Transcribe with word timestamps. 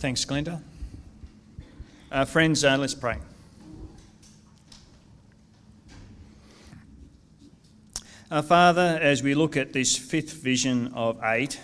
Thanks, 0.00 0.24
Glenda. 0.24 0.62
Uh, 2.10 2.24
friends, 2.24 2.64
uh, 2.64 2.78
let's 2.78 2.94
pray. 2.94 3.18
Uh, 8.30 8.40
Father, 8.40 8.98
as 9.02 9.22
we 9.22 9.34
look 9.34 9.58
at 9.58 9.74
this 9.74 9.98
fifth 9.98 10.32
vision 10.32 10.90
of 10.94 11.22
eight, 11.22 11.60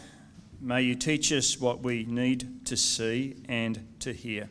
may 0.61 0.83
you 0.83 0.95
teach 0.95 1.33
us 1.33 1.59
what 1.59 1.81
we 1.81 2.05
need 2.05 2.67
to 2.67 2.77
see 2.77 3.37
and 3.49 3.83
to 4.01 4.13
hear. 4.13 4.51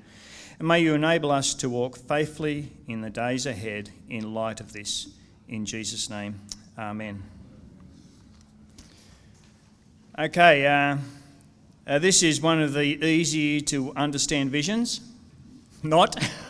And 0.57 0.67
may 0.67 0.79
you 0.79 0.95
enable 0.95 1.29
us 1.29 1.53
to 1.53 1.69
walk 1.69 1.95
faithfully 1.95 2.71
in 2.87 3.01
the 3.01 3.11
days 3.11 3.45
ahead 3.45 3.91
in 4.09 4.33
light 4.33 4.59
of 4.59 4.73
this. 4.73 5.09
In 5.47 5.63
Jesus' 5.63 6.09
name, 6.09 6.39
Amen. 6.75 7.21
Okay, 10.17 10.65
uh, 10.65 10.97
uh, 11.87 11.99
this 11.99 12.23
is 12.23 12.41
one 12.41 12.61
of 12.61 12.73
the 12.73 12.81
easy 12.81 13.61
to 13.61 13.93
understand 13.95 14.49
visions. 14.49 15.01
Not. 15.83 16.17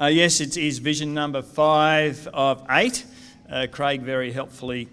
uh, 0.00 0.06
yes, 0.06 0.40
it 0.40 0.56
is 0.56 0.78
vision 0.78 1.12
number 1.12 1.42
five 1.42 2.26
of 2.28 2.64
eight. 2.70 3.04
Uh, 3.50 3.66
Craig 3.70 4.00
very 4.00 4.32
helpfully 4.32 4.88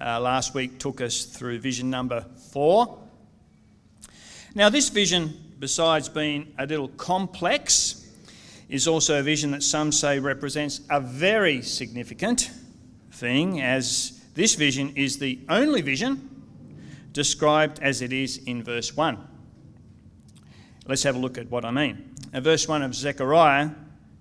uh, 0.00 0.20
last 0.20 0.54
week 0.54 0.78
took 0.78 1.00
us 1.00 1.24
through 1.24 1.58
vision 1.58 1.90
number 1.90 2.24
four. 2.52 3.00
Now, 4.54 4.68
this 4.68 4.88
vision, 4.88 5.34
besides 5.58 6.08
being 6.08 6.54
a 6.60 6.66
little 6.66 6.88
complex, 6.88 8.08
is 8.68 8.86
also 8.86 9.18
a 9.18 9.22
vision 9.24 9.50
that 9.50 9.64
some 9.64 9.90
say 9.90 10.20
represents 10.20 10.82
a 10.88 11.00
very 11.00 11.62
significant 11.62 12.52
thing, 13.10 13.60
as 13.60 14.22
this 14.34 14.54
vision 14.54 14.92
is 14.94 15.18
the 15.18 15.40
only 15.48 15.82
vision 15.82 16.35
described 17.16 17.78
as 17.80 18.02
it 18.02 18.12
is 18.12 18.36
in 18.44 18.62
verse 18.62 18.94
1. 18.94 19.16
Let's 20.86 21.02
have 21.04 21.16
a 21.16 21.18
look 21.18 21.38
at 21.38 21.50
what 21.50 21.64
I 21.64 21.70
mean. 21.70 22.14
Now, 22.30 22.40
verse 22.40 22.68
1 22.68 22.82
of 22.82 22.94
Zechariah 22.94 23.70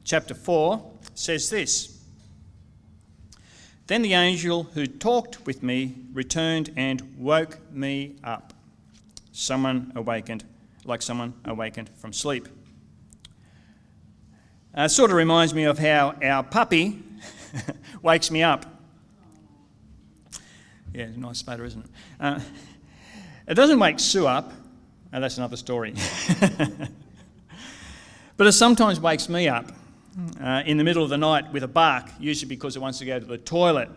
chapter 0.06 0.34
4 0.34 0.94
says 1.14 1.50
this 1.50 2.02
Then 3.88 4.02
the 4.02 4.14
angel 4.14 4.64
who 4.64 4.86
talked 4.86 5.46
with 5.46 5.62
me 5.62 5.96
returned 6.14 6.72
and 6.78 7.18
woke 7.18 7.60
me 7.70 8.16
up. 8.24 8.54
Someone 9.34 9.92
awakened, 9.94 10.46
like 10.86 11.02
someone 11.02 11.34
awakened 11.44 11.90
from 11.98 12.14
sleep. 12.14 12.48
Uh, 14.74 14.88
sort 14.88 15.12
of 15.12 15.18
reminds 15.18 15.54
me 15.54 15.66
of 15.66 15.80
how 15.80 16.16
our 16.24 16.44
puppy 16.44 17.04
wakes 18.02 18.32
me 18.32 18.42
up 18.42 18.66
yeah, 20.96 21.08
nice 21.18 21.40
sputter, 21.40 21.66
isn't 21.66 21.84
it? 21.84 21.92
Uh, 22.22 22.40
it 23.48 23.54
doesn't 23.54 23.80
wake 23.80 24.00
Sue 24.00 24.28
up. 24.28 24.52
Oh, 25.14 25.20
that's 25.20 25.38
another 25.38 25.58
story. 25.58 25.94
but 28.38 28.48
it 28.48 28.52
sometimes 28.52 29.00
wakes 29.00 29.30
me 29.30 29.48
up 29.48 29.72
uh, 30.42 30.64
in 30.66 30.78
the 30.78 30.84
middle 30.84 31.04
of 31.04 31.10
the 31.10 31.18
night 31.18 31.52
with 31.54 31.64
a 31.64 31.68
bark, 31.68 32.10
usually 32.20 32.50
because 32.50 32.76
it 32.76 32.80
wants 32.80 33.00
to 33.00 33.06
go 33.06 33.20
to 33.20 33.26
the 33.26 33.38
toilet. 33.38 33.90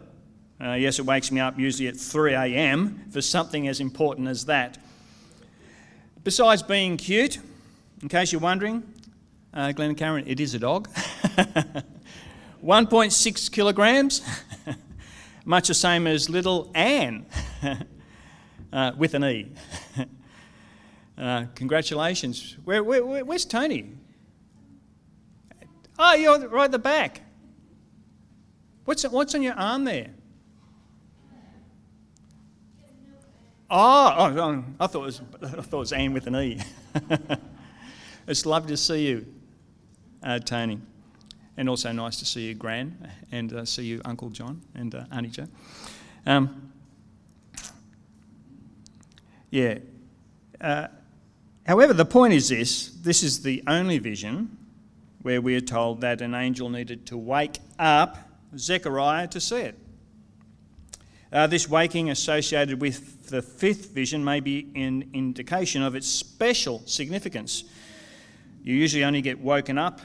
Uh, 0.60 0.72
yes, 0.72 0.98
it 0.98 1.06
wakes 1.06 1.30
me 1.30 1.40
up 1.40 1.58
usually 1.58 1.88
at 1.88 1.96
3 1.96 2.34
a.m. 2.34 3.04
for 3.10 3.22
something 3.22 3.68
as 3.68 3.80
important 3.80 4.28
as 4.28 4.44
that. 4.46 4.78
Besides 6.24 6.62
being 6.62 6.96
cute, 6.96 7.38
in 8.02 8.08
case 8.08 8.32
you're 8.32 8.40
wondering, 8.40 8.82
uh, 9.54 9.72
Glenn 9.72 9.90
and 9.90 9.98
Karen, 9.98 10.24
it 10.26 10.40
is 10.40 10.54
a 10.54 10.58
dog. 10.58 10.88
1.6 12.64 13.52
kilograms 13.52 14.20
much 15.44 15.68
the 15.68 15.74
same 15.74 16.06
as 16.06 16.28
little 16.28 16.70
Anne 16.74 17.24
uh, 18.72 18.92
with 18.96 19.14
an 19.14 19.24
E. 19.24 19.52
uh, 21.18 21.44
congratulations. 21.54 22.56
Where, 22.64 22.82
where, 22.82 23.24
where's 23.24 23.44
Tony? 23.44 23.92
Oh, 25.98 26.14
you're 26.14 26.48
right 26.48 26.66
at 26.66 26.72
the 26.72 26.78
back. 26.78 27.22
What's, 28.84 29.02
what's 29.04 29.34
on 29.34 29.42
your 29.42 29.54
arm 29.54 29.84
there? 29.84 30.10
Oh, 33.70 34.14
oh, 34.16 34.38
oh 34.38 34.64
I, 34.80 34.86
thought 34.86 35.02
it 35.02 35.04
was, 35.04 35.20
I 35.42 35.46
thought 35.60 35.76
it 35.76 35.80
was 35.80 35.92
Anne 35.92 36.12
with 36.12 36.26
an 36.26 36.36
E. 36.36 36.60
it's 38.26 38.46
lovely 38.46 38.70
to 38.70 38.76
see 38.76 39.08
you, 39.08 39.26
uh, 40.22 40.38
Tony. 40.38 40.80
And 41.56 41.68
also 41.68 41.90
nice 41.92 42.18
to 42.20 42.24
see 42.24 42.46
you, 42.46 42.54
Gran, 42.54 43.10
and 43.32 43.52
uh, 43.52 43.64
see 43.64 43.82
you, 43.82 44.00
Uncle 44.04 44.30
John 44.30 44.62
and 44.74 44.94
uh, 44.94 45.04
Auntie 45.10 45.30
Jo. 45.30 45.48
Um, 46.24 46.67
yeah. 49.50 49.78
Uh, 50.60 50.88
however, 51.66 51.92
the 51.92 52.04
point 52.04 52.34
is 52.34 52.48
this 52.48 52.90
this 53.02 53.22
is 53.22 53.42
the 53.42 53.62
only 53.66 53.98
vision 53.98 54.56
where 55.22 55.40
we 55.40 55.56
are 55.56 55.60
told 55.60 56.00
that 56.00 56.20
an 56.20 56.34
angel 56.34 56.68
needed 56.68 57.06
to 57.06 57.16
wake 57.16 57.58
up 57.78 58.18
Zechariah 58.56 59.28
to 59.28 59.40
see 59.40 59.60
it. 59.60 59.78
Uh, 61.30 61.46
this 61.46 61.68
waking 61.68 62.08
associated 62.08 62.80
with 62.80 63.28
the 63.28 63.42
fifth 63.42 63.90
vision 63.90 64.24
may 64.24 64.40
be 64.40 64.70
an 64.74 65.10
indication 65.12 65.82
of 65.82 65.94
its 65.94 66.06
special 66.06 66.82
significance. 66.86 67.64
You 68.62 68.74
usually 68.74 69.04
only 69.04 69.20
get 69.20 69.38
woken 69.38 69.76
up 69.76 70.00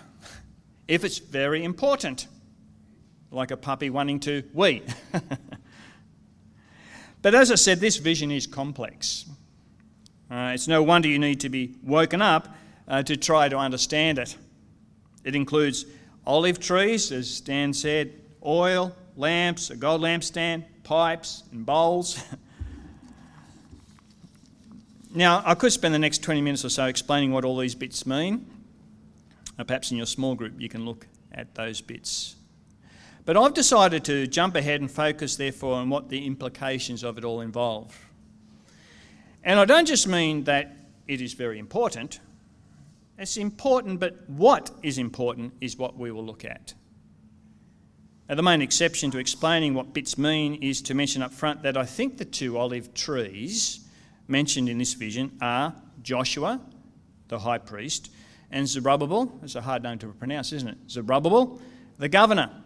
if 0.87 1.03
it's 1.03 1.17
very 1.19 1.63
important, 1.63 2.27
like 3.31 3.51
a 3.51 3.57
puppy 3.57 3.89
wanting 3.89 4.19
to 4.21 4.43
wee. 4.53 4.83
but 7.23 7.33
as 7.33 7.51
I 7.51 7.55
said, 7.55 7.79
this 7.79 7.97
vision 7.97 8.29
is 8.29 8.45
complex. 8.45 9.25
Uh, 10.29 10.51
it's 10.53 10.67
no 10.67 10.83
wonder 10.83 11.07
you 11.07 11.17
need 11.17 11.39
to 11.39 11.49
be 11.49 11.75
woken 11.81 12.21
up 12.21 12.49
uh, 12.87 13.01
to 13.01 13.17
try 13.17 13.49
to 13.49 13.57
understand 13.57 14.19
it. 14.19 14.35
It 15.23 15.33
includes 15.33 15.85
olive 16.27 16.59
trees, 16.59 17.11
as 17.11 17.39
Dan 17.39 17.73
said, 17.73 18.13
oil, 18.45 18.93
lamps, 19.15 19.69
a 19.69 19.75
gold 19.77 20.01
lampstand, 20.01 20.65
pipes, 20.83 21.43
and 21.51 21.65
bowls. 21.65 22.21
now, 25.15 25.41
I 25.45 25.55
could 25.55 25.71
spend 25.71 25.93
the 25.93 25.99
next 25.99 26.23
20 26.23 26.41
minutes 26.41 26.65
or 26.65 26.69
so 26.69 26.85
explaining 26.85 27.31
what 27.31 27.45
all 27.45 27.57
these 27.57 27.75
bits 27.75 28.05
mean. 28.05 28.45
Uh, 29.57 29.63
perhaps 29.63 29.91
in 29.91 29.97
your 29.97 30.05
small 30.05 30.35
group 30.35 30.53
you 30.59 30.67
can 30.67 30.85
look 30.85 31.07
at 31.31 31.55
those 31.55 31.79
bits. 31.79 32.35
But 33.25 33.37
I've 33.37 33.53
decided 33.53 34.03
to 34.05 34.27
jump 34.27 34.55
ahead 34.55 34.81
and 34.81 34.91
focus, 34.91 35.37
therefore, 35.37 35.75
on 35.75 35.89
what 35.89 36.09
the 36.09 36.25
implications 36.25 37.03
of 37.03 37.17
it 37.17 37.23
all 37.23 37.41
involve. 37.41 37.97
And 39.43 39.59
I 39.59 39.65
don't 39.65 39.87
just 39.87 40.07
mean 40.07 40.43
that 40.45 40.75
it 41.07 41.21
is 41.21 41.33
very 41.33 41.59
important, 41.59 42.19
it's 43.17 43.37
important, 43.37 43.99
but 43.99 44.27
what 44.29 44.71
is 44.81 44.97
important 44.97 45.53
is 45.61 45.77
what 45.77 45.97
we 45.97 46.11
will 46.11 46.25
look 46.25 46.43
at. 46.43 46.73
Now, 48.27 48.35
the 48.35 48.43
main 48.43 48.61
exception 48.61 49.11
to 49.11 49.17
explaining 49.19 49.73
what 49.73 49.93
bits 49.93 50.17
mean 50.17 50.55
is 50.55 50.81
to 50.83 50.93
mention 50.93 51.21
up 51.21 51.33
front 51.33 51.61
that 51.63 51.77
I 51.77 51.85
think 51.85 52.17
the 52.17 52.25
two 52.25 52.57
olive 52.57 52.93
trees 52.93 53.87
mentioned 54.27 54.69
in 54.69 54.77
this 54.77 54.93
vision 54.93 55.37
are 55.41 55.75
Joshua, 56.01 56.61
the 57.27 57.39
high 57.39 57.57
priest, 57.57 58.11
and 58.49 58.67
Zerubbabel, 58.67 59.39
it's 59.43 59.55
a 59.55 59.61
hard 59.61 59.83
name 59.83 59.99
to 59.99 60.07
pronounce, 60.13 60.53
isn't 60.53 60.69
it? 60.69 60.77
Zerubbabel, 60.89 61.61
the 61.97 62.09
governor, 62.09 62.62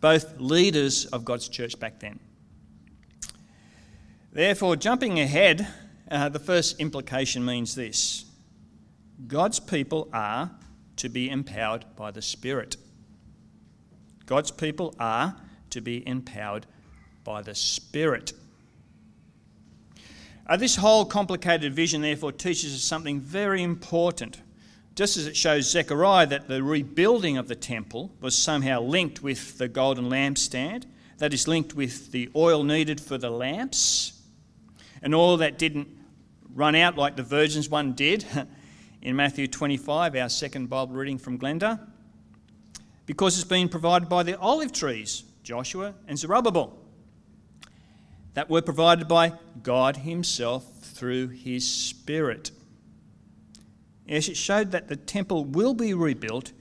both 0.00 0.40
leaders 0.40 1.06
of 1.06 1.24
God's 1.24 1.48
church 1.48 1.78
back 1.78 2.00
then. 2.00 2.20
Therefore, 4.32 4.76
jumping 4.76 5.18
ahead, 5.18 5.66
uh, 6.10 6.28
the 6.28 6.38
first 6.38 6.80
implication 6.80 7.44
means 7.44 7.74
this 7.74 8.24
God's 9.26 9.58
people 9.58 10.08
are 10.12 10.50
to 10.96 11.08
be 11.08 11.28
empowered 11.30 11.84
by 11.96 12.10
the 12.10 12.22
Spirit. 12.22 12.76
God's 14.26 14.50
people 14.50 14.94
are 15.00 15.36
to 15.70 15.80
be 15.80 16.06
empowered 16.06 16.66
by 17.24 17.42
the 17.42 17.54
Spirit. 17.54 18.32
Uh, 20.46 20.56
this 20.56 20.76
whole 20.76 21.04
complicated 21.04 21.74
vision, 21.74 22.00
therefore, 22.00 22.32
teaches 22.32 22.74
us 22.74 22.82
something 22.82 23.20
very 23.20 23.62
important 23.62 24.40
just 24.98 25.16
as 25.16 25.28
it 25.28 25.36
shows 25.36 25.70
Zechariah 25.70 26.26
that 26.26 26.48
the 26.48 26.60
rebuilding 26.60 27.36
of 27.36 27.46
the 27.46 27.54
temple 27.54 28.10
was 28.20 28.36
somehow 28.36 28.80
linked 28.80 29.22
with 29.22 29.56
the 29.56 29.68
golden 29.68 30.10
lampstand, 30.10 30.86
that 31.18 31.32
is 31.32 31.46
linked 31.46 31.72
with 31.72 32.10
the 32.10 32.28
oil 32.34 32.64
needed 32.64 33.00
for 33.00 33.16
the 33.16 33.30
lamps, 33.30 34.20
and 35.00 35.14
all 35.14 35.36
that 35.36 35.56
didn't 35.56 35.86
run 36.52 36.74
out 36.74 36.96
like 36.96 37.14
the 37.14 37.22
virgin's 37.22 37.68
one 37.68 37.92
did 37.92 38.24
in 39.00 39.14
Matthew 39.14 39.46
25, 39.46 40.16
our 40.16 40.28
second 40.28 40.68
Bible 40.68 40.96
reading 40.96 41.16
from 41.16 41.38
Glenda, 41.38 41.78
because 43.06 43.38
it's 43.38 43.48
been 43.48 43.68
provided 43.68 44.08
by 44.08 44.24
the 44.24 44.36
olive 44.40 44.72
trees, 44.72 45.22
Joshua 45.44 45.94
and 46.08 46.18
Zerubbabel, 46.18 46.76
that 48.34 48.50
were 48.50 48.62
provided 48.62 49.06
by 49.06 49.34
God 49.62 49.98
Himself 49.98 50.64
through 50.82 51.28
His 51.28 51.72
Spirit. 51.72 52.50
Yes, 54.08 54.28
it 54.28 54.36
showed 54.36 54.70
that 54.72 54.88
the 54.88 54.96
temple 54.96 55.44
will 55.44 55.74
be 55.74 55.92
rebuilt 55.92 56.52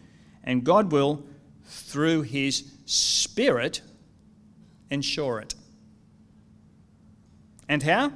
and 0.43 0.63
God 0.63 0.91
will, 0.91 1.25
through 1.63 2.23
His 2.23 2.71
Spirit, 2.85 3.81
ensure 4.89 5.39
it. 5.39 5.55
And 7.69 7.83
how? 7.83 8.13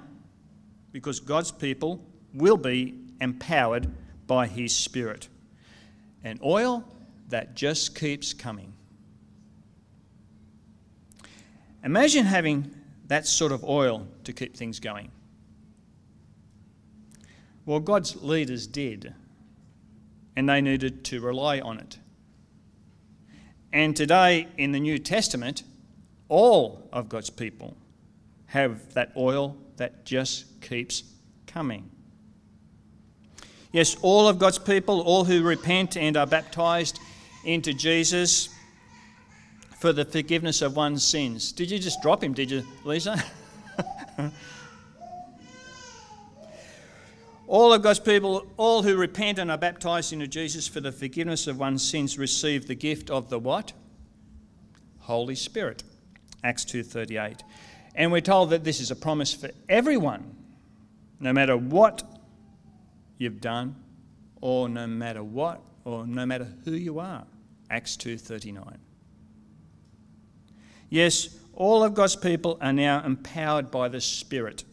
Because 0.92 1.20
God's 1.20 1.52
people 1.52 2.06
will 2.34 2.58
be 2.58 2.96
empowered 3.20 3.90
by 4.28 4.48
His 4.48 4.76
Spirit. 4.76 5.28
An 6.24 6.40
oil 6.44 6.86
that 7.30 7.56
just 7.56 7.98
keeps 7.98 8.34
coming. 8.34 8.74
Imagine 11.84 12.26
having 12.26 12.74
that 13.08 13.26
sort 13.26 13.52
of 13.52 13.64
oil 13.64 14.08
to 14.26 14.34
keep 14.34 14.56
things 14.56 14.80
going. 14.80 15.12
Well, 17.66 17.80
God's 17.80 18.22
leaders 18.22 18.68
did, 18.68 19.14
and 20.36 20.48
they 20.48 20.62
needed 20.62 21.04
to 21.06 21.22
rely 21.22 21.60
on 21.60 21.80
it. 21.80 21.98
And 23.74 23.96
today 23.96 24.48
in 24.58 24.72
the 24.72 24.80
New 24.80 25.00
Testament, 25.00 25.64
all 26.28 26.90
of 26.92 27.10
God's 27.10 27.30
people 27.30 27.76
have 28.48 28.94
that 28.94 29.12
oil 29.16 29.58
that 29.78 30.06
just 30.06 30.62
keeps 30.62 31.04
coming. 31.48 31.90
Yes, 33.72 33.96
all 34.02 34.28
of 34.28 34.40
God's 34.40 34.60
people, 34.60 35.02
all 35.02 35.24
who 35.24 35.44
repent 35.44 35.96
and 35.96 36.18
are 36.18 36.28
baptized 36.28 37.00
into 37.46 37.74
Jesus 37.74 38.50
for 39.80 39.94
the 39.94 40.04
forgiveness 40.04 40.62
of 40.62 40.76
one's 40.76 41.04
sins. 41.04 41.52
Did 41.52 41.72
you 41.72 41.80
just 41.80 42.02
drop 42.02 42.24
him, 42.24 42.34
did 42.34 42.52
you, 42.52 42.64
Lisa? 42.84 43.24
all 47.52 47.74
of 47.74 47.82
God's 47.82 48.00
people, 48.00 48.48
all 48.56 48.82
who 48.82 48.96
repent 48.96 49.38
and 49.38 49.52
are 49.52 49.58
baptized 49.58 50.14
into 50.14 50.26
Jesus 50.26 50.70
for 50.70 50.80
the 50.80 50.94
forgiveness 50.94 51.48
of 51.48 51.60
one's 51.60 51.86
sins 51.86 52.18
receive 52.18 52.66
the 52.66 52.76
gift 52.76 53.10
of 53.10 53.30
the 53.30 53.38
what? 53.38 53.74
Holy 55.00 55.36
Spirit. 55.36 55.84
Acts 56.46 56.64
2:38. 56.64 57.44
And 57.94 58.10
we're 58.10 58.22
told 58.22 58.52
that 58.52 58.64
this 58.64 58.80
is 58.80 58.90
a 58.90 58.96
promise 58.96 59.34
for 59.34 59.52
everyone, 59.68 60.34
no 61.20 61.34
matter 61.34 61.58
what 61.58 62.04
you've 63.18 63.42
done 63.42 63.76
or 64.40 64.70
no 64.70 64.88
matter 64.88 65.22
what 65.22 65.62
or 65.84 66.08
no 66.08 66.26
matter 66.26 66.48
who 66.64 66.72
you 66.72 67.00
are. 67.00 67.28
Acts 67.70 67.98
2:39. 67.98 68.78
Yes, 70.90 71.36
all 71.54 71.84
of 71.84 71.96
God's 71.96 72.16
people 72.16 72.58
are 72.62 72.72
now 72.72 73.04
empowered 73.04 73.70
by 73.70 73.90
the 73.90 74.00
Spirit 74.00 74.64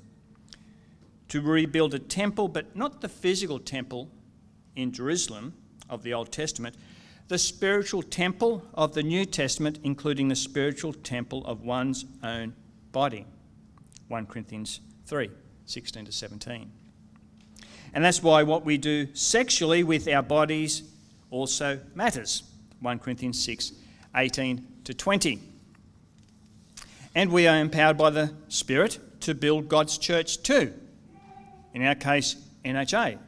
to 1.29 1.41
rebuild 1.41 1.95
a 1.95 1.99
temple, 1.99 2.49
but 2.49 2.75
not 2.75 3.01
the 3.01 3.09
physical 3.09 3.59
temple 3.59 4.09
in 4.75 4.93
Jerusalem 4.93 5.55
of 5.89 6.03
the 6.03 6.15
Old 6.15 6.33
Testament, 6.33 6.77
the 7.29 7.39
spiritual 7.39 8.03
temple 8.03 8.65
of 8.75 8.95
the 8.95 9.03
New 9.03 9.25
Testament, 9.25 9.79
including 9.83 10.29
the 10.29 10.37
spiritual 10.37 10.93
temple 10.93 11.45
of 11.47 11.63
one's 11.63 12.07
own 12.23 12.55
body. 12.93 13.27
1 14.09 14.27
Corinthians 14.27 14.81
3 15.07 15.31
16 15.67 16.07
to 16.07 16.13
17. 16.13 16.71
And 17.93 18.05
that's 18.05 18.23
why 18.23 18.43
what 18.43 18.65
we 18.65 18.79
do 18.79 19.15
sexually 19.15 19.83
with 19.83 20.09
our 20.09 20.23
bodies 20.23 20.83
also 21.31 21.81
matters. 21.95 22.43
1 22.81 22.99
Corinthians 23.01 23.43
6 23.45 23.73
18 24.15 24.67
to 24.85 24.95
20. 24.95 25.41
And 27.15 27.31
we 27.31 27.47
are 27.47 27.59
empowered 27.59 27.99
by 27.99 28.11
the 28.11 28.33
Spirit 28.49 28.99
to 29.21 29.35
build 29.35 29.69
God's 29.69 29.99
church 29.99 30.43
too. 30.43 30.73
In 31.79 31.85
our 31.85 31.95
case, 31.95 32.35
NHA. 32.65 33.21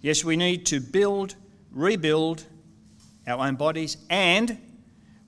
Yes, 0.00 0.24
we 0.24 0.34
need 0.34 0.66
to 0.66 0.80
build, 0.80 1.36
rebuild 1.70 2.44
our 3.24 3.46
own 3.46 3.54
bodies, 3.54 3.98
and 4.10 4.58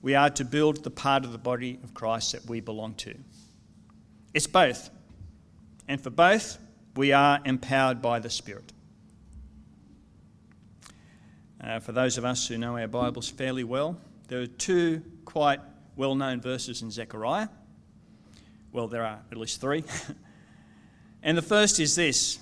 we 0.01 0.15
are 0.15 0.29
to 0.31 0.43
build 0.43 0.83
the 0.83 0.91
part 0.91 1.23
of 1.23 1.31
the 1.31 1.37
body 1.37 1.79
of 1.81 1.93
Christ 1.93 2.33
that 2.33 2.45
we 2.49 2.59
belong 2.59 2.95
to. 2.95 3.15
It's 4.33 4.47
both. 4.47 4.89
And 5.87 6.01
for 6.01 6.09
both, 6.09 6.57
we 6.97 7.13
are 7.13 7.39
empowered 7.45 8.01
by 8.01 8.19
the 8.19 8.29
Spirit. 8.29 8.73
Uh, 11.63 11.79
for 11.79 11.93
those 11.93 12.17
of 12.17 12.25
us 12.25 12.45
who 12.49 12.57
know 12.57 12.77
our 12.77 12.89
Bibles 12.89 13.29
fairly 13.29 13.63
well, 13.63 13.95
there 14.27 14.41
are 14.41 14.45
two 14.45 15.01
quite 15.23 15.61
well 15.95 16.15
known 16.15 16.41
verses 16.41 16.81
in 16.81 16.91
Zechariah. 16.91 17.47
Well, 18.73 18.89
there 18.89 19.05
are 19.05 19.21
at 19.31 19.37
least 19.37 19.61
three. 19.61 19.85
and 21.23 21.37
the 21.37 21.41
first 21.41 21.79
is 21.79 21.95
this 21.95 22.39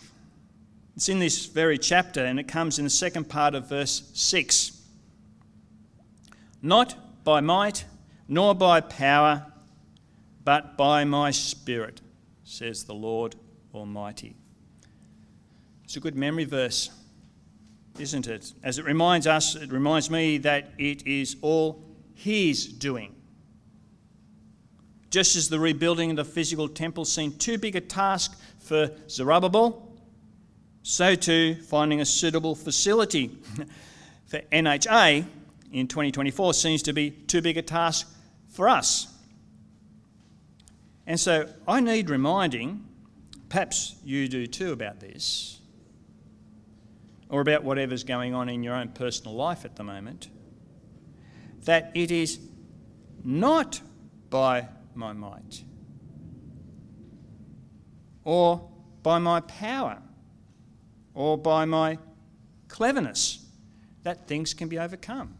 it's 0.95 1.09
in 1.09 1.19
this 1.19 1.45
very 1.45 1.77
chapter, 1.77 2.25
and 2.25 2.39
it 2.39 2.47
comes 2.47 2.77
in 2.77 2.83
the 2.83 2.89
second 2.89 3.29
part 3.29 3.55
of 3.55 3.69
verse 3.69 4.09
6. 4.13 4.77
Not 6.61 7.23
by 7.23 7.41
might, 7.41 7.85
nor 8.27 8.53
by 8.53 8.81
power, 8.81 9.47
but 10.43 10.77
by 10.77 11.05
my 11.05 11.31
Spirit, 11.31 12.01
says 12.43 12.83
the 12.83 12.93
Lord 12.93 13.35
Almighty. 13.73 14.35
It's 15.85 15.95
a 15.95 15.99
good 15.99 16.15
memory 16.15 16.45
verse, 16.45 16.89
isn't 17.97 18.27
it? 18.27 18.53
As 18.63 18.77
it 18.77 18.85
reminds 18.85 19.27
us, 19.27 19.55
it 19.55 19.71
reminds 19.71 20.09
me 20.09 20.37
that 20.39 20.71
it 20.77 21.07
is 21.07 21.35
all 21.41 21.83
His 22.13 22.67
doing. 22.67 23.15
Just 25.09 25.35
as 25.35 25.49
the 25.49 25.59
rebuilding 25.59 26.11
of 26.11 26.15
the 26.15 26.25
physical 26.25 26.69
temple 26.69 27.05
seemed 27.05 27.39
too 27.39 27.57
big 27.57 27.75
a 27.75 27.81
task 27.81 28.39
for 28.71 28.89
Zerubbabel, 29.09 29.85
so 30.81 31.13
too 31.13 31.55
finding 31.55 31.99
a 31.99 32.05
suitable 32.05 32.55
facility 32.55 33.27
for 34.27 34.39
NHA 34.49 35.25
in 35.73 35.89
2024 35.89 36.53
seems 36.53 36.81
to 36.83 36.93
be 36.93 37.11
too 37.11 37.41
big 37.41 37.57
a 37.57 37.61
task 37.61 38.07
for 38.47 38.69
us. 38.69 39.13
And 41.05 41.19
so 41.19 41.49
I 41.67 41.81
need 41.81 42.09
reminding, 42.09 42.85
perhaps 43.49 43.95
you 44.05 44.29
do 44.29 44.47
too, 44.47 44.71
about 44.71 45.01
this, 45.01 45.59
or 47.27 47.41
about 47.41 47.65
whatever's 47.65 48.05
going 48.05 48.33
on 48.33 48.47
in 48.47 48.63
your 48.63 48.75
own 48.75 48.87
personal 48.87 49.35
life 49.35 49.65
at 49.65 49.75
the 49.75 49.83
moment, 49.83 50.29
that 51.65 51.91
it 51.93 52.09
is 52.09 52.39
not 53.25 53.81
by 54.29 54.69
my 54.95 55.11
might 55.11 55.61
or 58.23 58.69
by 59.03 59.19
my 59.19 59.41
power 59.41 60.01
or 61.13 61.37
by 61.37 61.65
my 61.65 61.97
cleverness 62.67 63.45
that 64.03 64.27
things 64.27 64.53
can 64.53 64.67
be 64.67 64.79
overcome. 64.79 65.35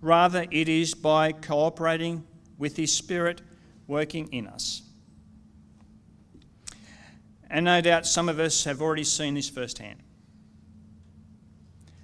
Rather, 0.00 0.46
it 0.50 0.68
is 0.68 0.94
by 0.94 1.32
cooperating 1.32 2.24
with 2.58 2.76
His 2.76 2.94
Spirit 2.94 3.40
working 3.86 4.28
in 4.32 4.46
us. 4.46 4.82
And 7.48 7.64
no 7.64 7.80
doubt 7.80 8.06
some 8.06 8.28
of 8.28 8.38
us 8.38 8.64
have 8.64 8.82
already 8.82 9.04
seen 9.04 9.34
this 9.34 9.48
firsthand. 9.48 10.00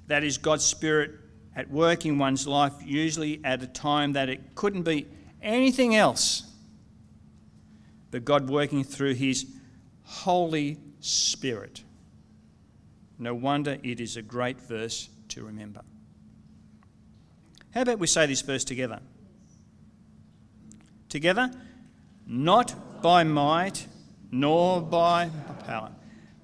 That 0.07 0.25
is 0.25 0.39
God's 0.39 0.65
Spirit 0.65 1.13
at 1.55 1.71
work 1.71 2.07
in 2.07 2.19
one's 2.19 2.47
life, 2.47 2.73
usually 2.85 3.41
at 3.45 3.63
a 3.63 3.67
time 3.67 4.15
that 4.15 4.29
it 4.29 4.55
couldn't 4.55 4.83
be 4.83 5.07
anything 5.43 5.95
else 5.95 6.50
but 8.11 8.25
God 8.25 8.49
working 8.49 8.85
through 8.85 9.15
His 9.15 9.47
Holy 10.03 10.79
Spirit. 11.01 11.83
No 13.19 13.35
wonder 13.35 13.79
it 13.83 14.01
is 14.01 14.17
a 14.17 14.23
great 14.23 14.61
verse 14.61 15.09
to 15.29 15.45
remember. 15.45 15.83
How 17.73 17.83
about 17.83 17.99
we 17.99 18.07
say 18.07 18.27
this 18.27 18.41
verse 18.41 18.65
together? 18.65 19.01
Together, 21.09 21.51
not 22.27 23.03
by 23.03 23.25
might 23.25 23.87
nor 24.31 24.81
by 24.81 25.31
power, 25.67 25.91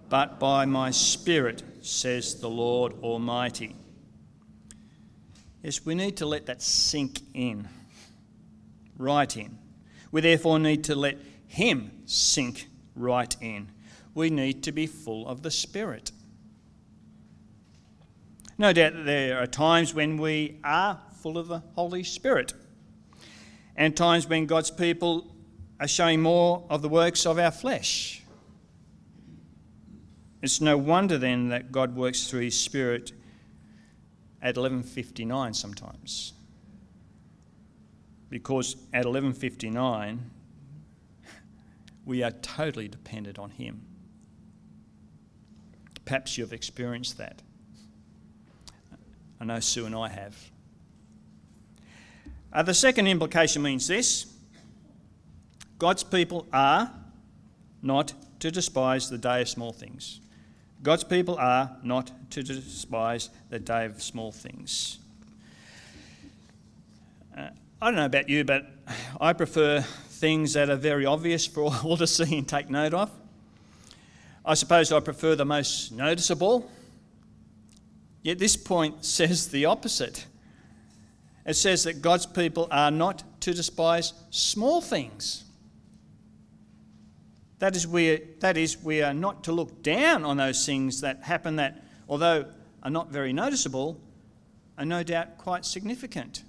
but 0.09 0.39
by 0.39 0.65
my 0.65 0.91
Spirit, 0.91 1.63
says 1.83 2.41
the 2.41 2.51
Lord 2.51 2.93
Almighty. 3.03 3.75
Yes, 5.63 5.85
we 5.85 5.95
need 5.95 6.17
to 6.19 6.27
let 6.27 6.47
that 6.47 6.63
sink 6.63 7.21
in, 7.35 7.69
right 8.99 9.37
in. 9.37 9.59
We 10.13 10.21
therefore 10.21 10.59
need 10.59 10.85
to 10.85 10.95
let 10.95 11.19
Him 11.47 11.91
sink 12.05 12.69
right 12.95 13.37
in. 13.41 13.71
We 14.15 14.31
need 14.31 14.63
to 14.65 14.73
be 14.73 14.87
full 14.87 15.27
of 15.29 15.43
the 15.43 15.51
Spirit. 15.51 16.13
No 18.59 18.73
doubt 18.73 19.05
there 19.05 19.39
are 19.43 19.47
times 19.47 19.93
when 19.93 20.17
we 20.17 20.59
are 20.65 21.01
full 21.21 21.37
of 21.37 21.49
the 21.49 21.63
Holy 21.75 22.03
Spirit, 22.03 22.55
and 23.77 23.95
times 23.97 24.27
when 24.27 24.47
God's 24.47 24.71
people 24.71 25.35
are 25.79 25.89
showing 25.89 26.23
more 26.23 26.65
of 26.71 26.81
the 26.81 26.89
works 26.89 27.27
of 27.27 27.39
our 27.39 27.51
flesh. 27.51 28.23
It's 30.41 30.61
no 30.61 30.79
wonder 30.79 31.19
then 31.19 31.49
that 31.49 31.73
God 31.73 31.95
works 31.95 32.29
through 32.29 32.43
His 32.43 32.59
Spirit 32.59 33.13
at 34.41 34.57
11:59 34.57 35.53
sometimes. 35.55 36.33
Because 38.31 38.77
at 38.93 39.05
11:59 39.05 40.31
we 42.07 42.23
are 42.23 42.31
totally 42.31 42.89
dependent 42.89 43.39
on 43.39 43.51
him. 43.51 43.83
Perhaps 46.07 46.39
you've 46.39 46.53
experienced 46.53 47.19
that. 47.19 47.43
I 49.41 49.45
know 49.45 49.61
Sue 49.61 49.85
and 49.85 49.95
I 49.95 50.09
have. 50.09 50.37
Uh, 52.53 52.63
the 52.63 52.73
second 52.73 53.09
implication 53.09 53.61
means 53.61 53.87
this 53.87 54.33
God's 55.79 56.05
people 56.05 56.47
are 56.53 56.91
not 57.83 58.15
to 58.41 58.51
despise 58.51 59.11
the 59.11 59.19
day 59.19 59.43
of 59.43 59.49
small 59.49 59.73
things. 59.73 60.21
God's 60.83 61.05
people 61.05 61.37
are 61.37 61.77
not 61.83 62.13
to 62.31 62.43
despise 62.43 63.31
the 63.51 63.59
day 63.59 63.85
of 63.85 64.03
small 64.03 64.31
things. 64.31 64.99
Uh, 67.37 67.49
I 67.83 67.87
don't 67.87 67.97
know 67.97 68.07
about 68.07 68.29
you, 68.29 68.45
but 68.45 68.67
I 69.21 69.33
prefer 69.33 69.85
things 70.17 70.55
that 70.55 70.71
are 70.71 70.77
very 70.77 71.07
obvious 71.07 71.47
for 71.47 71.73
all 71.85 71.97
to 71.97 72.07
see 72.07 72.39
and 72.39 72.49
take 72.49 72.71
note 72.71 72.95
of. 72.95 73.11
I 74.45 74.55
suppose 74.55 74.93
I 74.93 75.01
prefer 75.01 75.35
the 75.35 75.45
most 75.45 75.93
noticeable. 75.93 76.71
Yet 78.23 78.39
this 78.39 78.57
point 78.57 79.05
says 79.05 79.49
the 79.49 79.67
opposite. 79.67 80.27
It 81.45 81.55
says 81.55 81.85
that 81.85 82.03
God's 82.03 82.27
people 82.27 82.67
are 82.71 82.91
not 82.91 83.23
to 83.43 83.55
despise 83.55 84.13
small 84.31 84.81
things. 84.81 85.45
That 87.59 87.75
is, 87.75 87.87
we, 87.87 88.21
that 88.41 88.57
is, 88.57 88.83
we 88.83 89.03
are 89.03 89.15
not 89.15 89.45
to 89.45 89.53
look 89.53 89.83
down 89.83 90.25
on 90.25 90.37
those 90.37 90.67
things 90.67 91.01
that 91.01 91.23
happen 91.23 91.57
that, 91.57 91.83
although 92.09 92.47
are 92.83 92.91
not 92.91 93.11
very 93.11 93.33
noticeable, 93.33 94.01
are 94.77 94.85
no 94.85 95.03
doubt 95.03 95.39
quite 95.39 95.65
significant. 95.65 96.43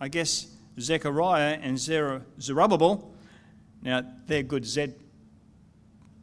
I 0.00 0.08
guess 0.08 0.46
Zechariah 0.78 1.58
and 1.60 1.78
Zerubbabel, 1.78 3.14
now 3.82 4.02
they're 4.26 4.42
good 4.42 4.66
Z 4.66 4.92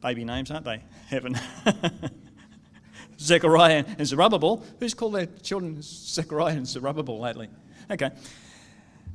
baby 0.02 0.26
names, 0.26 0.52
aren't 0.52 0.66
they? 0.66 0.84
Heaven. 1.08 1.40
Zechariah 3.20 3.86
and 3.98 4.06
Zerubbabel. 4.06 4.64
Who's 4.80 4.94
called 4.94 5.16
their 5.16 5.26
children 5.26 5.78
Zechariah 5.82 6.58
and 6.58 6.68
Zerubbabel 6.68 7.20
lately? 7.20 7.50
Okay. 7.90 8.12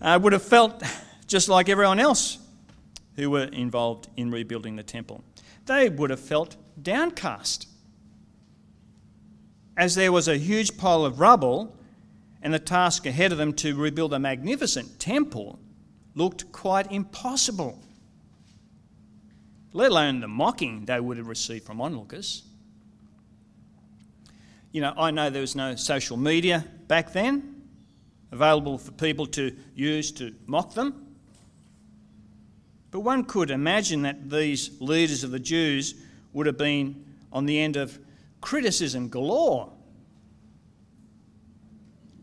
Uh, 0.00 0.18
would 0.22 0.32
have 0.32 0.42
felt 0.42 0.82
just 1.26 1.48
like 1.48 1.68
everyone 1.68 2.00
else 2.00 2.38
who 3.16 3.30
were 3.30 3.44
involved 3.44 4.08
in 4.16 4.30
rebuilding 4.30 4.76
the 4.76 4.82
temple. 4.82 5.22
They 5.66 5.88
would 5.88 6.10
have 6.10 6.20
felt 6.20 6.56
downcast. 6.80 7.68
As 9.76 9.94
there 9.94 10.10
was 10.10 10.26
a 10.26 10.36
huge 10.36 10.78
pile 10.78 11.04
of 11.04 11.20
rubble, 11.20 11.76
and 12.42 12.54
the 12.54 12.58
task 12.58 13.06
ahead 13.06 13.32
of 13.32 13.38
them 13.38 13.52
to 13.54 13.74
rebuild 13.74 14.12
a 14.12 14.18
magnificent 14.18 14.98
temple 14.98 15.58
looked 16.14 16.50
quite 16.52 16.90
impossible, 16.92 17.82
let 19.72 19.90
alone 19.90 20.20
the 20.20 20.28
mocking 20.28 20.84
they 20.84 21.00
would 21.00 21.16
have 21.16 21.26
received 21.26 21.64
from 21.64 21.80
onlookers. 21.80 22.44
You 24.72 24.82
know, 24.82 24.92
I 24.96 25.10
know 25.10 25.30
there 25.30 25.40
was 25.40 25.56
no 25.56 25.76
social 25.76 26.16
media 26.16 26.64
back 26.86 27.12
then 27.12 27.62
available 28.30 28.78
for 28.78 28.92
people 28.92 29.26
to 29.26 29.56
use 29.74 30.12
to 30.12 30.34
mock 30.46 30.74
them. 30.74 31.06
But 32.90 33.00
one 33.00 33.24
could 33.24 33.50
imagine 33.50 34.02
that 34.02 34.30
these 34.30 34.80
leaders 34.80 35.24
of 35.24 35.30
the 35.30 35.38
Jews 35.38 35.94
would 36.32 36.46
have 36.46 36.58
been 36.58 37.04
on 37.32 37.46
the 37.46 37.58
end 37.58 37.76
of 37.76 37.98
criticism 38.40 39.08
galore, 39.08 39.72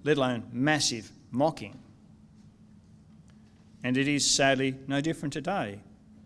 let 0.06 0.18
alone 0.18 0.44
massive 0.54 1.12
mocking. 1.32 1.78
And 3.84 3.98
it 3.98 4.08
is 4.08 4.26
sadly 4.26 4.76
no 4.88 5.02
different 5.02 5.34
today, 5.34 5.80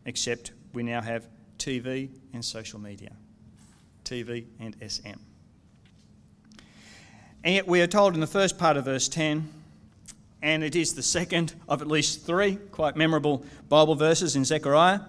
except 0.06 0.52
we 0.74 0.84
now 0.84 1.02
have 1.02 1.28
TV 1.58 2.10
and 2.34 2.46
social 2.46 2.80
media. 2.80 3.12
TV 4.04 4.46
and 4.60 4.76
SM. 4.86 5.20
And 7.44 7.56
yet 7.56 7.68
we 7.68 7.82
are 7.82 7.88
told 7.88 8.14
in 8.14 8.20
the 8.20 8.28
first 8.28 8.58
part 8.58 8.78
of 8.78 8.86
verse 8.86 9.08
10 9.08 9.50
and 10.42 10.64
it 10.64 10.76
is 10.76 10.94
the 10.94 11.04
second 11.04 11.54
of 11.68 11.82
at 11.82 11.88
least 11.88 12.26
three 12.26 12.56
quite 12.72 12.96
memorable 12.96 13.46
Bible 13.68 13.96
verses 13.96 14.36
in 14.36 14.46
Zechariah. 14.46 15.02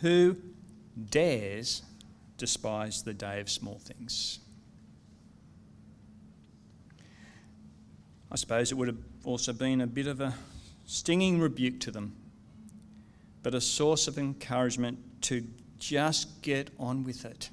Who 0.00 0.36
dares 1.10 1.82
despise 2.36 3.02
the 3.02 3.14
day 3.14 3.40
of 3.40 3.50
small 3.50 3.78
things? 3.78 4.38
I 8.30 8.36
suppose 8.36 8.70
it 8.70 8.74
would 8.76 8.88
have 8.88 8.98
also 9.24 9.52
been 9.52 9.80
a 9.80 9.86
bit 9.86 10.06
of 10.06 10.20
a 10.20 10.34
stinging 10.84 11.40
rebuke 11.40 11.80
to 11.80 11.90
them, 11.90 12.14
but 13.42 13.54
a 13.54 13.60
source 13.60 14.06
of 14.06 14.18
encouragement 14.18 14.98
to 15.22 15.46
just 15.78 16.42
get 16.42 16.70
on 16.78 17.04
with 17.04 17.24
it. 17.24 17.50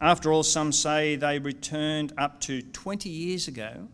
After 0.00 0.32
all, 0.32 0.42
some 0.42 0.72
say 0.72 1.16
they 1.16 1.38
returned 1.38 2.12
up 2.16 2.40
to 2.42 2.62
20 2.62 3.08
years 3.08 3.48
ago 3.48 3.88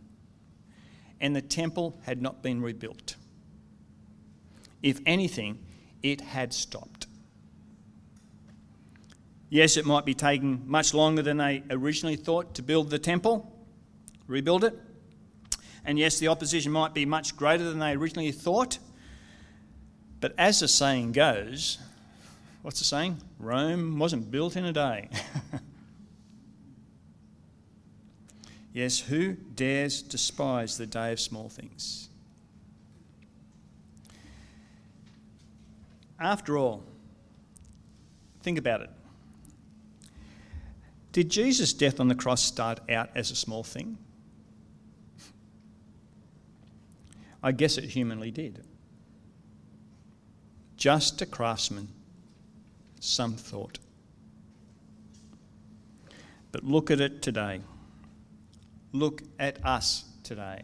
and 1.21 1.37
the 1.37 1.43
temple 1.43 2.00
had 2.05 2.23
not 2.23 2.43
been 2.43 2.62
rebuilt. 2.62 3.17
If 4.83 5.00
anything, 5.05 5.59
it 6.03 6.21
had 6.21 6.55
stopped. 6.55 7.07
Yes, 9.50 9.77
it 9.77 9.85
might 9.85 10.05
be 10.05 10.15
taking 10.15 10.62
much 10.67 10.95
longer 10.95 11.23
than 11.23 11.37
they 11.37 11.62
originally 11.71 12.17
thought 12.17 12.55
to 12.55 12.62
build 12.62 12.89
the 12.89 12.99
temple, 12.99 13.53
rebuild 14.31 14.65
it. 14.65 14.79
And 15.85 15.99
yes, 15.99 16.19
the 16.19 16.29
opposition 16.29 16.73
might 16.73 16.95
be 16.95 17.05
much 17.05 17.37
greater 17.37 17.65
than 17.65 17.79
they 17.79 17.93
originally 17.93 18.33
thought. 18.33 18.79
But 20.21 20.35
as 20.39 20.61
the 20.61 20.69
saying 20.69 21.13
goes, 21.13 21.79
what's 22.63 22.79
the 22.79 22.85
saying? 22.85 23.19
Rome 23.39 23.99
wasn't 23.99 24.31
built 24.31 24.57
in 24.57 24.65
a 24.65 24.73
day. 24.73 25.09
Yes, 28.73 29.01
who 29.01 29.33
dares 29.33 30.01
despise 30.01 30.79
the 30.79 30.87
day 30.87 31.13
of 31.13 31.21
small 31.21 31.49
things? 31.49 32.09
After 36.21 36.57
all, 36.57 36.85
think 38.43 38.59
about 38.59 38.83
it. 38.83 38.91
Did 41.13 41.31
Jesus' 41.31 41.73
death 41.73 41.99
on 41.99 42.07
the 42.07 42.15
cross 42.15 42.43
start 42.43 42.79
out 42.89 43.11
as 43.17 43.31
a 43.33 43.35
small 43.35 43.65
thing? 43.65 43.99
I 47.42 47.52
guess 47.52 47.78
it 47.78 47.85
humanly 47.85 48.30
did. 48.30 48.64
Just 50.76 51.20
a 51.23 51.26
craftsman, 51.26 51.88
some 53.00 53.35
thought. 53.35 53.78
But 56.52 56.64
look 56.64 56.90
at 56.90 57.00
it 57.00 57.23
today 57.23 57.61
look 58.92 59.23
at 59.38 59.64
us 59.64 60.04
today, 60.23 60.62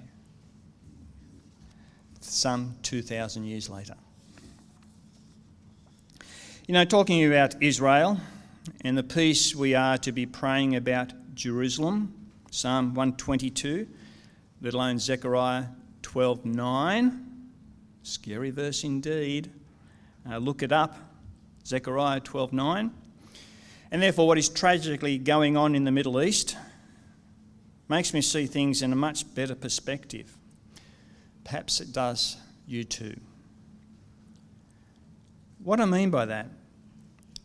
some 2.21 2.76
2,000 2.83 3.45
years 3.45 3.68
later. 3.68 3.95
You 6.66 6.75
know, 6.75 6.85
talking 6.85 7.25
about 7.25 7.61
Israel 7.62 8.21
and 8.80 8.99
the 8.99 9.04
peace 9.04 9.54
we 9.54 9.75
are 9.75 9.97
to 9.99 10.11
be 10.11 10.26
praying 10.26 10.75
about 10.75 11.12
Jerusalem, 11.35 12.12
Psalm 12.50 12.95
122, 12.95 13.87
let 14.62 14.75
alone 14.75 14.99
Zechariah 14.99 15.66
12:9. 16.17 17.27
Scary 18.03 18.51
verse 18.51 18.85
indeed. 18.85 19.51
Uh, 20.27 20.39
look 20.39 20.63
it 20.63 20.73
up, 20.73 20.97
Zechariah 21.67 22.21
12:9. 22.21 22.91
And 23.91 24.01
therefore, 24.01 24.27
what 24.27 24.39
is 24.39 24.49
tragically 24.49 25.19
going 25.19 25.59
on 25.59 25.75
in 25.75 25.85
the 25.85 25.91
Middle 25.91 26.23
East 26.23 26.57
makes 27.87 28.15
me 28.15 28.23
see 28.23 28.47
things 28.47 28.81
in 28.81 28.95
a 28.95 28.97
much 28.97 29.35
better 29.35 29.55
perspective. 29.55 30.39
Perhaps 31.45 31.83
it 31.83 31.93
does 31.93 32.39
you 32.67 32.83
too. 32.83 33.21
What 35.63 35.83
I 35.83 35.85
mean 35.85 36.09
by 36.09 36.25
that 36.25 36.49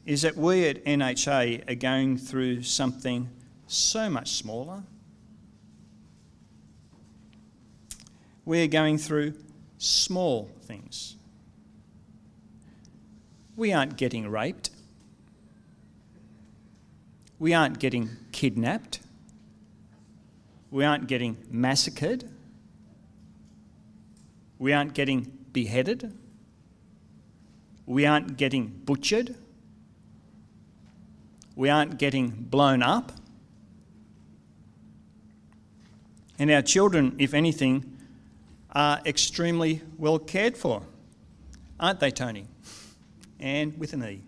is 0.05 0.21
that 0.21 0.37
we 0.37 0.65
at 0.69 0.81
NHA 0.85 1.69
are 1.69 1.75
going 1.75 2.17
through 2.17 2.63
something 2.63 3.29
so 3.67 4.09
much 4.09 4.31
smaller. 4.31 4.83
We 8.45 8.63
are 8.63 8.67
going 8.67 8.97
through 8.97 9.35
small 9.77 10.49
things. 10.63 11.15
We 13.55 13.73
aren't 13.73 13.97
getting 13.97 14.29
raped. 14.29 14.71
We 17.37 17.53
aren't 17.53 17.79
getting 17.79 18.09
kidnapped. 18.31 18.99
We 20.69 20.85
aren't 20.85 21.07
getting 21.07 21.37
massacred. 21.49 22.29
We 24.57 24.73
aren't 24.73 24.93
getting 24.93 25.31
beheaded. 25.51 26.17
We 27.85 28.05
aren't 28.05 28.37
getting 28.37 28.67
butchered. 28.85 29.35
We 31.55 31.69
aren't 31.69 31.97
getting 31.97 32.29
blown 32.29 32.81
up. 32.81 33.11
And 36.39 36.49
our 36.49 36.61
children, 36.61 37.15
if 37.19 37.33
anything, 37.33 37.90
are 38.71 39.01
extremely 39.05 39.81
well 39.97 40.19
cared 40.19 40.57
for. 40.57 40.83
Aren't 41.79 41.99
they, 41.99 42.11
Tony? 42.11 42.45
And 43.39 43.77
with 43.77 43.93
an 43.93 44.03
E. 44.03 44.21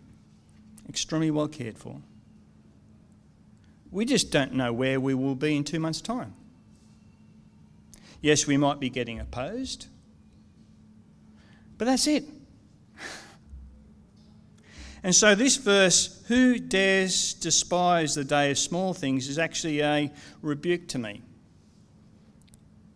Extremely 0.89 1.31
well 1.31 1.47
cared 1.47 1.77
for. 1.77 2.01
We 3.91 4.05
just 4.05 4.31
don't 4.31 4.53
know 4.53 4.73
where 4.73 4.99
we 4.99 5.13
will 5.13 5.35
be 5.35 5.55
in 5.55 5.63
two 5.63 5.79
months' 5.79 6.01
time. 6.01 6.33
Yes, 8.21 8.47
we 8.47 8.57
might 8.57 8.79
be 8.79 8.89
getting 8.89 9.19
opposed, 9.19 9.87
But 11.77 11.85
that's 11.85 12.07
it. 12.07 12.25
And 15.05 15.13
so, 15.13 15.35
this 15.35 15.57
verse, 15.57 16.23
who 16.29 16.57
dares 16.57 17.33
despise 17.33 18.15
the 18.15 18.23
day 18.23 18.51
of 18.51 18.57
small 18.57 18.93
things, 18.93 19.27
is 19.27 19.37
actually 19.37 19.81
a 19.81 20.09
rebuke 20.41 20.87
to 20.87 20.97
me. 20.97 21.21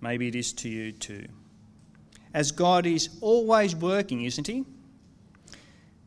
Maybe 0.01 0.27
it 0.27 0.36
is 0.36 0.54
to 0.54 0.70
you 0.70 0.92
too. 0.92 1.27
As 2.34 2.51
God 2.51 2.86
is 2.86 3.10
always 3.22 3.75
working, 3.75 4.24
isn't 4.24 4.48
He? 4.48 4.66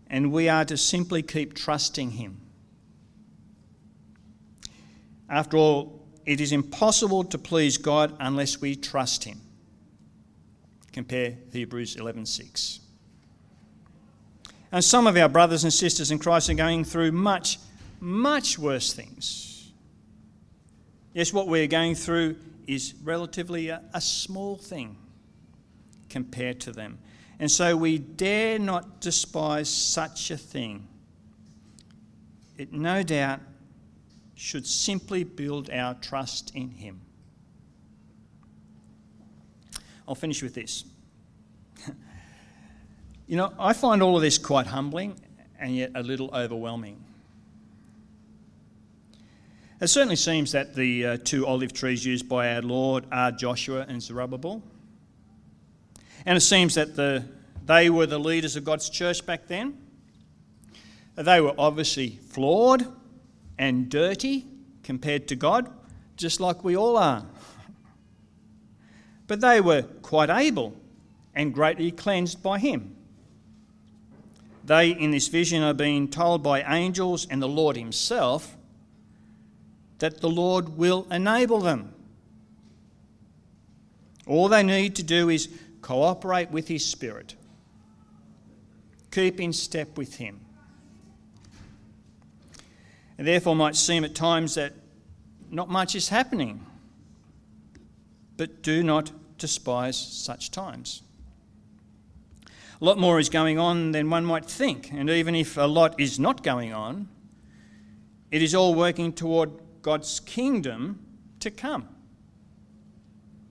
And 0.09 0.33
we 0.33 0.49
are 0.49 0.65
to 0.65 0.77
simply 0.77 1.23
keep 1.23 1.55
trusting 1.55 2.13
Him. 2.13 2.41
After 5.29 5.57
all, 5.57 6.01
it 6.27 6.41
is 6.41 6.53
impossible 6.53 7.25
to 7.25 7.39
please 7.39 7.79
God 7.79 8.17
unless 8.21 8.61
we 8.61 8.77
trust 8.77 9.25
Him. 9.25 9.41
Compare 10.93 11.37
Hebrews 11.53 11.97
11:6. 11.97 12.81
And 14.73 14.85
some 14.85 15.07
of 15.07 15.17
our 15.17 15.29
brothers 15.29 15.65
and 15.65 15.73
sisters 15.73 16.11
in 16.11 16.19
Christ 16.19 16.49
are 16.51 16.55
going 16.55 16.85
through 16.85 17.13
much, 17.13 17.59
much 17.99 18.59
worse 18.59 18.93
things. 18.93 19.73
Yes, 21.13 21.33
what 21.33 21.49
we're 21.49 21.67
going 21.67 21.97
through 21.97 22.37
is 22.71 22.95
relatively 23.03 23.69
a, 23.69 23.83
a 23.93 24.01
small 24.01 24.57
thing 24.57 24.97
compared 26.09 26.61
to 26.61 26.71
them. 26.71 26.99
And 27.41 27.51
so 27.51 27.77
we 27.77 27.99
dare 27.99 28.61
not 28.61 29.01
despise 29.01 29.69
such 29.69 30.31
a 30.31 30.37
thing. 30.37 30.87
It 32.57 32.73
no 32.73 33.03
doubt 33.03 33.41
should 34.37 34.67
simply 34.69 35.25
build 35.25 35.69
our 35.71 35.95
trust 35.95 36.55
in 36.55 36.71
Him. 36.71 37.01
I'll 40.07 40.15
finish 40.15 40.43
with 40.43 40.55
this. 40.55 40.85
You 43.27 43.37
know, 43.37 43.53
I 43.61 43.75
find 43.75 44.03
all 44.03 44.17
of 44.17 44.23
this 44.23 44.39
quite 44.39 44.67
humbling 44.67 45.15
and 45.61 45.77
yet 45.77 45.93
a 45.95 46.03
little 46.03 46.35
overwhelming. 46.35 47.01
It 49.81 49.89
certainly 49.89 50.17
seems 50.17 50.53
that 50.53 50.75
the 50.75 51.07
uh, 51.07 51.17
two 51.25 51.47
olive 51.47 51.73
trees 51.73 52.05
used 52.05 52.29
by 52.29 52.55
our 52.55 52.61
Lord 52.61 53.07
are 53.11 53.33
Joshua 53.33 53.87
and 53.89 54.03
Zerubbabel. 54.03 54.63
And 56.27 56.37
it 56.37 56.43
seems 56.43 56.75
that 56.75 56.97
the, 56.97 57.25
they 57.65 57.89
were 57.89 58.05
the 58.05 58.19
leaders 58.19 58.57
of 58.57 58.65
God's 58.65 58.91
church 58.91 59.25
back 59.25 59.47
then. 59.47 59.79
They 61.15 61.41
were 61.41 61.55
obviously 61.57 62.19
flawed 62.29 62.87
and 63.57 63.89
dirty 63.89 64.45
compared 64.83 65.29
to 65.29 65.37
God, 65.37 65.73
just 66.15 66.41
like 66.41 66.63
we 66.63 66.77
all 66.77 66.99
are. 66.99 67.25
But 69.27 69.41
they 69.41 69.63
were 69.63 69.83
quite 70.03 70.29
able 70.29 70.77
and 71.35 71.55
greatly 71.55 71.91
cleansed 71.91 72.43
by 72.43 72.59
Him. 72.59 72.97
They, 74.63 74.91
in 74.91 75.11
this 75.11 75.29
vision, 75.29 75.63
are 75.63 75.73
being 75.73 76.09
told 76.09 76.43
by 76.43 76.61
angels 76.61 77.27
and 77.31 77.41
the 77.41 77.49
Lord 77.49 77.79
Himself 77.79 78.59
that 80.01 80.21
the 80.21 80.29
Lord 80.29 80.77
will 80.77 81.07
enable 81.11 81.61
them. 81.61 81.95
All 84.27 84.49
they 84.49 84.63
need 84.63 84.97
to 84.97 85.03
do 85.03 85.29
is 85.29 85.49
cooperate 85.81 86.51
with 86.51 86.69
His 86.69 86.85
Spirit, 86.85 87.37
keep 89.11 89.41
in 89.41 89.53
step 89.53 89.97
with 89.97 90.17
Him. 90.17 90.41
It 93.19 93.25
therefore 93.25 93.55
might 93.55 93.77
seem 93.77 94.05
at 94.05 94.15
times 94.15 94.55
that 94.55 94.75
not 95.51 95.69
much 95.69 95.95
is 95.95 96.09
happening, 96.09 96.65
but 98.37 98.63
do 98.63 98.83
not 98.83 99.13
despise 99.37 99.99
such 99.99 100.51
times. 100.51 101.03
A 102.81 102.85
lot 102.85 102.99
more 102.99 103.19
is 103.19 103.29
going 103.29 103.59
on 103.59 103.93
than 103.93 104.09
one 104.09 104.25
might 104.25 104.47
think, 104.47 104.91
and 104.93 105.11
even 105.11 105.35
if 105.35 105.59
a 105.59 105.65
lot 105.65 106.01
is 106.01 106.19
not 106.19 106.43
going 106.43 106.73
on, 106.73 107.09
it 108.31 108.43
is 108.43 108.55
all 108.55 108.75
working 108.75 109.13
toward 109.13 109.51
God's 109.83 110.21
kingdom 110.21 111.05
to 111.41 111.51
come. 111.51 111.89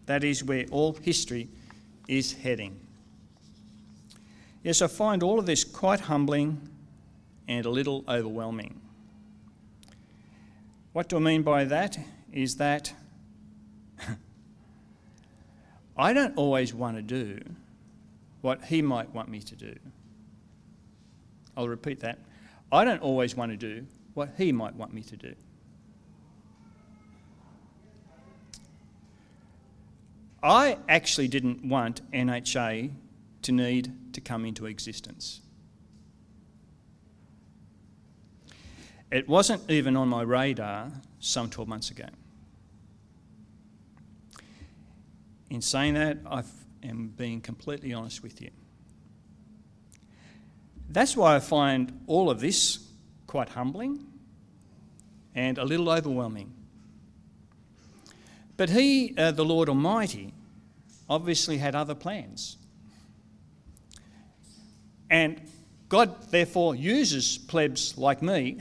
That 0.06 0.24
is 0.24 0.44
where 0.44 0.66
all 0.72 0.94
history 0.94 1.50
is 2.08 2.34
heading. 2.34 2.80
Yes, 4.64 4.82
I 4.82 4.88
find 4.88 5.24
all 5.24 5.40
of 5.40 5.46
this 5.46 5.64
quite 5.64 6.02
humbling 6.02 6.68
and 7.48 7.66
a 7.66 7.70
little 7.70 8.04
overwhelming. 8.08 8.80
What 10.94 11.08
do 11.08 11.18
I 11.18 11.20
mean 11.20 11.44
by 11.44 11.66
that? 11.66 11.98
Is 12.34 12.56
that 12.58 12.94
I 15.98 16.14
don't 16.14 16.36
always 16.38 16.74
want 16.74 16.98
to 16.98 17.02
do 17.02 17.40
what 18.42 18.66
He 18.66 18.82
might 18.82 19.14
want 19.14 19.30
me 19.30 19.40
to 19.40 19.56
do. 19.56 19.76
I'll 21.56 21.68
repeat 21.68 22.00
that. 22.02 22.20
I 22.72 22.86
don't 22.86 23.02
always 23.02 23.36
want 23.36 23.52
to 23.52 23.58
do 23.58 23.86
what 24.14 24.34
He 24.38 24.52
might 24.52 24.76
want 24.76 24.94
me 24.94 25.04
to 25.04 25.16
do. 25.16 25.36
I 30.42 30.78
actually 30.88 31.28
didn't 31.28 31.66
want 31.66 32.10
NHA 32.12 32.92
to 33.42 33.52
need 33.52 34.14
to 34.14 34.22
come 34.22 34.46
into 34.46 34.66
existence. 34.66 35.42
It 39.12 39.28
wasn't 39.28 39.70
even 39.70 39.96
on 39.98 40.08
my 40.08 40.22
radar 40.22 40.92
some 41.20 41.50
12 41.50 41.68
months 41.68 41.92
ago. 41.92 42.06
In 45.50 45.62
saying 45.62 45.96
that, 45.96 46.20
I've 46.30 46.52
am 46.84 47.14
being 47.16 47.42
completely 47.42 47.94
honest 47.94 48.24
with 48.24 48.42
you. 48.42 48.52
That's 50.90 51.16
why 51.16 51.36
I 51.36 51.40
find 51.40 52.02
all 52.08 52.30
of 52.30 52.40
this 52.40 52.80
quite 53.28 53.50
humbling 53.50 54.06
and 55.36 55.58
a 55.58 55.64
little 55.64 55.90
overwhelming. 55.90 56.54
But 58.60 58.72
He, 58.72 59.16
uh, 59.18 59.32
the 59.32 59.46
Lord 59.46 59.70
Almighty, 59.70 60.34
obviously 61.10 61.60
had 61.60 61.76
other 61.76 61.96
plans. 61.96 62.58
And 65.10 65.42
God, 65.88 66.30
therefore, 66.30 66.76
uses 66.76 67.38
plebs 67.38 67.98
like 67.98 68.22
me 68.22 68.60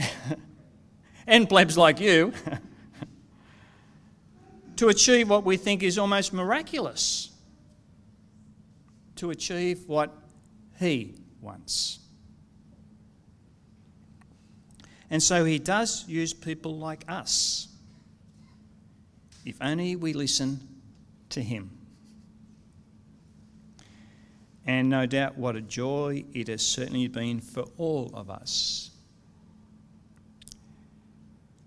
and 1.26 1.48
plebs 1.48 1.76
like 1.76 1.98
you 1.98 2.32
to 4.76 4.88
achieve 4.88 5.28
what 5.28 5.44
we 5.44 5.56
think 5.56 5.82
is 5.82 5.98
almost 5.98 6.32
miraculous 6.32 7.32
to 9.16 9.30
achieve 9.30 9.88
what 9.88 10.16
He 10.78 11.16
wants. 11.40 11.98
And 15.10 15.20
so 15.20 15.44
He 15.44 15.58
does 15.58 16.06
use 16.06 16.32
people 16.32 16.78
like 16.78 17.04
us, 17.08 17.67
if 19.44 19.56
only 19.60 19.96
we 19.96 20.12
listen 20.12 20.60
to 21.30 21.42
Him. 21.42 21.70
And 24.66 24.88
no 24.90 25.06
doubt 25.06 25.38
what 25.38 25.56
a 25.56 25.60
joy 25.60 26.24
it 26.34 26.48
has 26.48 26.64
certainly 26.64 27.08
been 27.08 27.40
for 27.40 27.64
all 27.78 28.10
of 28.12 28.28
us. 28.28 28.90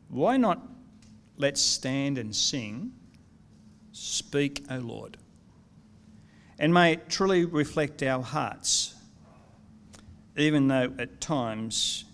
Why 0.10 0.38
not 0.38 0.62
let's 1.38 1.62
stand 1.62 2.18
and 2.18 2.36
sing, 2.36 2.92
Speak, 3.92 4.64
O 4.70 4.78
Lord? 4.78 5.18
and 6.62 6.72
may 6.72 6.94
it 6.94 7.10
truly 7.10 7.44
reflect 7.44 8.04
our 8.04 8.22
hearts, 8.22 8.94
even 10.38 10.68
though 10.68 10.94
at 11.00 11.20
times 11.20 12.06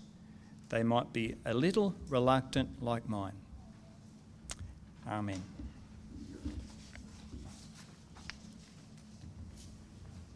they 0.70 0.82
might 0.82 1.12
be 1.12 1.34
a 1.44 1.52
little 1.52 1.94
reluctant 2.08 2.82
like 2.82 3.06
mine. 3.06 3.34
Amen. 5.08 5.57